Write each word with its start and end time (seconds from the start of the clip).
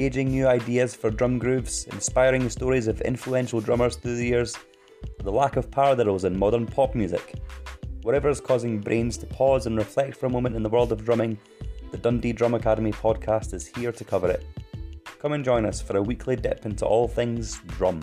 engaging 0.00 0.30
new 0.30 0.46
ideas 0.46 0.94
for 0.94 1.10
drum 1.10 1.38
grooves, 1.38 1.84
inspiring 1.92 2.48
stories 2.48 2.86
of 2.86 3.02
influential 3.02 3.60
drummers 3.60 3.96
through 3.96 4.16
the 4.16 4.24
years, 4.24 4.56
the 5.18 5.30
lack 5.30 5.56
of 5.56 5.70
paradiddles 5.70 6.24
in 6.24 6.38
modern 6.38 6.64
pop 6.64 6.94
music. 6.94 7.34
Whatever 8.00 8.30
is 8.30 8.40
causing 8.40 8.80
brains 8.80 9.18
to 9.18 9.26
pause 9.26 9.66
and 9.66 9.76
reflect 9.76 10.16
for 10.16 10.24
a 10.24 10.30
moment 10.30 10.56
in 10.56 10.62
the 10.62 10.70
world 10.70 10.90
of 10.90 11.04
drumming, 11.04 11.38
the 11.90 11.98
Dundee 11.98 12.32
Drum 12.32 12.54
Academy 12.54 12.92
podcast 12.92 13.52
is 13.52 13.66
here 13.66 13.92
to 13.92 14.02
cover 14.02 14.30
it. 14.30 14.46
Come 15.18 15.32
and 15.32 15.44
join 15.44 15.66
us 15.66 15.82
for 15.82 15.98
a 15.98 16.02
weekly 16.02 16.34
dip 16.34 16.64
into 16.64 16.86
all 16.86 17.06
things 17.06 17.60
drum. 17.66 18.00